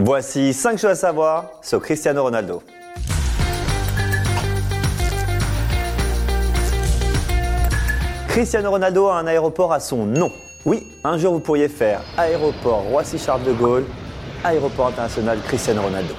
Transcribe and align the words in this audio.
Voici 0.00 0.54
5 0.54 0.78
choses 0.78 0.90
à 0.90 0.94
savoir 0.94 1.50
sur 1.60 1.82
Cristiano 1.82 2.22
Ronaldo. 2.22 2.62
Cristiano 8.28 8.70
Ronaldo 8.70 9.08
a 9.08 9.18
un 9.18 9.26
aéroport 9.26 9.72
à 9.72 9.80
son 9.80 10.06
nom. 10.06 10.30
Oui, 10.64 10.86
un 11.02 11.18
jour 11.18 11.32
vous 11.32 11.40
pourriez 11.40 11.66
faire 11.66 12.02
aéroport 12.16 12.82
Roissy-Charles 12.82 13.42
de 13.42 13.52
Gaulle, 13.52 13.86
aéroport 14.44 14.86
international 14.86 15.40
Cristiano 15.40 15.82
Ronaldo. 15.82 16.14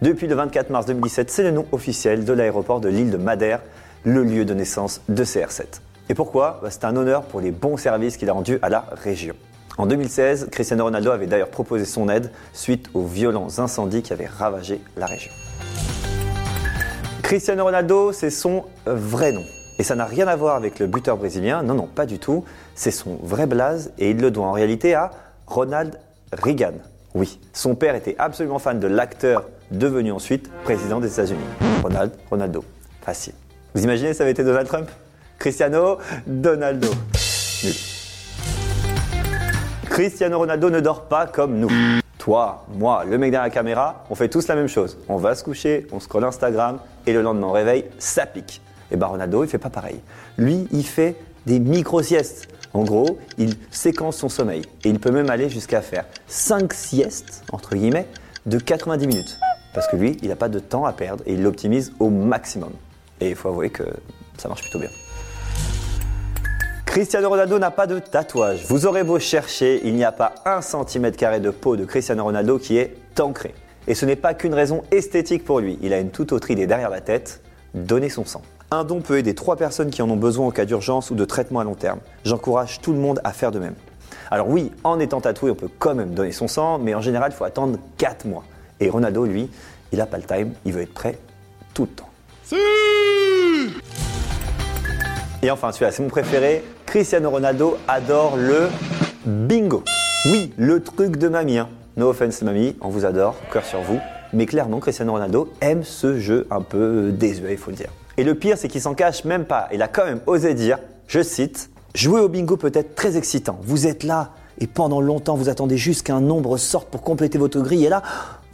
Depuis 0.00 0.28
le 0.28 0.36
24 0.36 0.70
mars 0.70 0.86
2017, 0.86 1.28
c'est 1.28 1.42
le 1.42 1.50
nom 1.50 1.66
officiel 1.72 2.24
de 2.24 2.32
l'aéroport 2.32 2.78
de 2.78 2.88
l'île 2.88 3.10
de 3.10 3.16
Madère, 3.16 3.62
le 4.04 4.22
lieu 4.22 4.44
de 4.44 4.54
naissance 4.54 5.00
de 5.08 5.24
CR7. 5.24 5.80
Et 6.08 6.14
pourquoi? 6.14 6.60
Bah, 6.62 6.68
C'est 6.70 6.84
un 6.84 6.94
honneur 6.94 7.24
pour 7.24 7.40
les 7.40 7.50
bons 7.50 7.78
services 7.78 8.16
qu'il 8.16 8.30
a 8.30 8.32
rendus 8.32 8.60
à 8.62 8.68
la 8.68 8.84
région. 8.92 9.34
En 9.76 9.86
2016, 9.86 10.48
Cristiano 10.52 10.84
Ronaldo 10.84 11.10
avait 11.10 11.26
d'ailleurs 11.26 11.48
proposé 11.48 11.84
son 11.84 12.08
aide 12.08 12.30
suite 12.52 12.88
aux 12.94 13.04
violents 13.04 13.58
incendies 13.58 14.02
qui 14.02 14.12
avaient 14.12 14.26
ravagé 14.26 14.80
la 14.96 15.06
région. 15.06 15.32
Cristiano 17.22 17.64
Ronaldo, 17.64 18.12
c'est 18.12 18.30
son 18.30 18.64
vrai 18.86 19.32
nom. 19.32 19.42
Et 19.78 19.82
ça 19.82 19.96
n'a 19.96 20.04
rien 20.04 20.28
à 20.28 20.36
voir 20.36 20.54
avec 20.54 20.78
le 20.78 20.86
buteur 20.86 21.16
brésilien, 21.16 21.64
non, 21.64 21.74
non, 21.74 21.88
pas 21.88 22.06
du 22.06 22.20
tout. 22.20 22.44
C'est 22.76 22.92
son 22.92 23.16
vrai 23.22 23.46
blaze 23.46 23.92
et 23.98 24.10
il 24.10 24.18
le 24.18 24.30
doit 24.30 24.46
en 24.46 24.52
réalité 24.52 24.94
à 24.94 25.10
Ronald 25.46 25.98
Reagan. 26.32 26.74
Oui, 27.14 27.40
son 27.52 27.74
père 27.74 27.96
était 27.96 28.14
absolument 28.18 28.60
fan 28.60 28.78
de 28.78 28.86
l'acteur 28.86 29.48
devenu 29.72 30.12
ensuite 30.12 30.50
président 30.62 31.00
des 31.00 31.12
États-Unis. 31.12 31.40
Ronald 31.82 32.12
Ronaldo. 32.30 32.64
Facile. 33.02 33.34
Vous 33.74 33.82
imaginez 33.82 34.14
ça 34.14 34.22
avait 34.22 34.32
été 34.32 34.44
Donald 34.44 34.68
Trump? 34.68 34.88
Cristiano 35.38 35.98
Donaldo. 36.26 36.88
Nul. 37.64 37.93
Cristiano 39.94 40.38
Ronaldo 40.38 40.70
ne 40.70 40.80
dort 40.80 41.02
pas 41.02 41.28
comme 41.28 41.56
nous. 41.60 41.70
Toi, 42.18 42.66
moi, 42.76 43.04
le 43.04 43.16
mec 43.16 43.30
derrière 43.30 43.44
la 43.44 43.54
caméra, 43.54 44.04
on 44.10 44.16
fait 44.16 44.28
tous 44.28 44.48
la 44.48 44.56
même 44.56 44.66
chose. 44.66 44.98
On 45.08 45.18
va 45.18 45.36
se 45.36 45.44
coucher, 45.44 45.86
on 45.92 46.00
scrolle 46.00 46.24
Instagram 46.24 46.80
et 47.06 47.12
le 47.12 47.22
lendemain 47.22 47.46
on 47.46 47.52
réveille, 47.52 47.84
ça 48.00 48.26
pique. 48.26 48.60
Et 48.90 48.96
ben 48.96 49.06
Ronaldo, 49.06 49.44
il 49.44 49.48
fait 49.48 49.58
pas 49.58 49.70
pareil. 49.70 50.00
Lui, 50.36 50.66
il 50.72 50.84
fait 50.84 51.14
des 51.46 51.60
micro-siestes. 51.60 52.48
En 52.72 52.82
gros, 52.82 53.20
il 53.38 53.54
séquence 53.70 54.16
son 54.16 54.28
sommeil. 54.28 54.62
Et 54.82 54.88
il 54.88 54.98
peut 54.98 55.12
même 55.12 55.30
aller 55.30 55.48
jusqu'à 55.48 55.80
faire 55.80 56.06
5 56.26 56.72
siestes, 56.72 57.44
entre 57.52 57.76
guillemets, 57.76 58.08
de 58.46 58.58
90 58.58 59.06
minutes. 59.06 59.38
Parce 59.74 59.86
que 59.86 59.94
lui, 59.94 60.16
il 60.22 60.28
n'a 60.28 60.36
pas 60.36 60.48
de 60.48 60.58
temps 60.58 60.86
à 60.86 60.92
perdre 60.92 61.22
et 61.24 61.34
il 61.34 61.42
l'optimise 61.44 61.92
au 62.00 62.10
maximum. 62.10 62.72
Et 63.20 63.28
il 63.28 63.36
faut 63.36 63.48
avouer 63.48 63.70
que 63.70 63.84
ça 64.38 64.48
marche 64.48 64.62
plutôt 64.62 64.80
bien. 64.80 64.90
Cristiano 66.94 67.28
Ronaldo 67.28 67.58
n'a 67.58 67.72
pas 67.72 67.88
de 67.88 67.98
tatouage. 67.98 68.66
Vous 68.68 68.86
aurez 68.86 69.02
beau 69.02 69.18
chercher, 69.18 69.80
il 69.82 69.96
n'y 69.96 70.04
a 70.04 70.12
pas 70.12 70.32
un 70.44 70.62
centimètre 70.62 71.16
carré 71.16 71.40
de 71.40 71.50
peau 71.50 71.74
de 71.74 71.84
Cristiano 71.84 72.22
Ronaldo 72.22 72.56
qui 72.56 72.76
est 72.76 72.94
ancré. 73.18 73.52
Et 73.88 73.96
ce 73.96 74.06
n'est 74.06 74.14
pas 74.14 74.32
qu'une 74.32 74.54
raison 74.54 74.84
esthétique 74.92 75.44
pour 75.44 75.58
lui. 75.58 75.76
Il 75.82 75.92
a 75.92 75.98
une 75.98 76.10
toute 76.10 76.30
autre 76.30 76.52
idée 76.52 76.68
derrière 76.68 76.90
la 76.90 77.00
tête 77.00 77.42
donner 77.74 78.10
son 78.10 78.24
sang. 78.24 78.42
Un 78.70 78.84
don 78.84 79.00
peut 79.00 79.18
aider 79.18 79.34
trois 79.34 79.56
personnes 79.56 79.90
qui 79.90 80.02
en 80.02 80.08
ont 80.08 80.16
besoin 80.16 80.46
en 80.46 80.50
cas 80.52 80.66
d'urgence 80.66 81.10
ou 81.10 81.16
de 81.16 81.24
traitement 81.24 81.58
à 81.58 81.64
long 81.64 81.74
terme. 81.74 81.98
J'encourage 82.24 82.80
tout 82.80 82.92
le 82.92 83.00
monde 83.00 83.20
à 83.24 83.32
faire 83.32 83.50
de 83.50 83.58
même. 83.58 83.74
Alors 84.30 84.48
oui, 84.48 84.70
en 84.84 85.00
étant 85.00 85.20
tatoué, 85.20 85.50
on 85.50 85.56
peut 85.56 85.70
quand 85.80 85.96
même 85.96 86.14
donner 86.14 86.30
son 86.30 86.46
sang, 86.46 86.78
mais 86.78 86.94
en 86.94 87.00
général, 87.00 87.32
il 87.34 87.36
faut 87.36 87.42
attendre 87.42 87.76
4 87.98 88.24
mois. 88.28 88.44
Et 88.78 88.88
Ronaldo, 88.88 89.24
lui, 89.24 89.50
il 89.90 89.98
n'a 89.98 90.06
pas 90.06 90.18
le 90.18 90.22
time, 90.22 90.52
il 90.64 90.72
veut 90.72 90.82
être 90.82 90.94
prêt 90.94 91.18
tout 91.74 91.86
le 91.86 91.88
temps. 91.88 92.10
Et 95.44 95.50
enfin, 95.50 95.72
celui-là, 95.72 95.92
c'est 95.92 96.02
mon 96.02 96.08
préféré. 96.08 96.64
Cristiano 96.86 97.28
Ronaldo 97.28 97.76
adore 97.86 98.38
le 98.38 98.68
bingo. 99.26 99.82
Oui, 100.24 100.54
le 100.56 100.82
truc 100.82 101.18
de 101.18 101.28
mamie. 101.28 101.58
hein. 101.58 101.68
No 101.98 102.08
offense, 102.08 102.40
mamie, 102.40 102.74
on 102.80 102.88
vous 102.88 103.04
adore, 103.04 103.36
cœur 103.52 103.62
sur 103.66 103.82
vous. 103.82 103.98
Mais 104.32 104.46
clairement, 104.46 104.80
Cristiano 104.80 105.12
Ronaldo 105.12 105.52
aime 105.60 105.84
ce 105.84 106.18
jeu 106.18 106.46
un 106.50 106.62
peu 106.62 107.12
désuet, 107.12 107.52
il 107.52 107.58
faut 107.58 107.70
le 107.70 107.76
dire. 107.76 107.90
Et 108.16 108.24
le 108.24 108.34
pire, 108.34 108.56
c'est 108.56 108.68
qu'il 108.68 108.80
s'en 108.80 108.94
cache 108.94 109.26
même 109.26 109.44
pas. 109.44 109.68
Il 109.70 109.82
a 109.82 109.88
quand 109.88 110.06
même 110.06 110.20
osé 110.26 110.54
dire, 110.54 110.78
je 111.08 111.22
cite, 111.22 111.68
Jouer 111.94 112.20
au 112.20 112.30
bingo 112.30 112.56
peut 112.56 112.72
être 112.74 112.94
très 112.94 113.18
excitant. 113.18 113.58
Vous 113.62 113.86
êtes 113.86 114.02
là 114.02 114.30
et 114.60 114.66
pendant 114.66 115.02
longtemps, 115.02 115.34
vous 115.34 115.50
attendez 115.50 115.76
juste 115.76 116.06
qu'un 116.06 116.20
nombre 116.20 116.56
sorte 116.56 116.88
pour 116.88 117.02
compléter 117.02 117.36
votre 117.36 117.60
grille. 117.60 117.84
Et 117.84 117.90
là, 117.90 118.02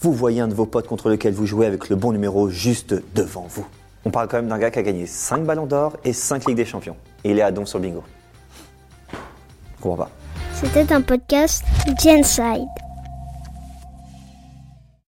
vous 0.00 0.14
voyez 0.14 0.40
un 0.40 0.48
de 0.48 0.54
vos 0.54 0.64
potes 0.64 0.88
contre 0.88 1.10
lequel 1.10 1.34
vous 1.34 1.44
jouez 1.44 1.66
avec 1.66 1.90
le 1.90 1.96
bon 1.96 2.12
numéro 2.12 2.48
juste 2.48 2.94
devant 3.14 3.46
vous. 3.46 3.66
On 4.08 4.10
parle 4.10 4.26
quand 4.26 4.38
même 4.38 4.48
d'un 4.48 4.58
gars 4.58 4.70
qui 4.70 4.78
a 4.78 4.82
gagné 4.82 5.04
5 5.04 5.44
ballons 5.44 5.66
d'or 5.66 5.98
et 6.02 6.14
5 6.14 6.46
Ligues 6.46 6.56
des 6.56 6.64
Champions. 6.64 6.96
Et 7.24 7.32
il 7.32 7.38
est 7.38 7.42
à 7.42 7.52
don 7.52 7.66
sur 7.66 7.78
le 7.78 7.88
bingo. 7.88 8.02
Je 9.12 9.82
comprends 9.82 10.04
pas. 10.04 10.10
C'était 10.54 10.90
un 10.94 11.02
podcast 11.02 11.62
Genside. 12.02 12.87